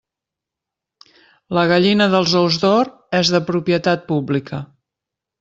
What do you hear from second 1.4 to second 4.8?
La gallina dels ous d'or és de propietat pública.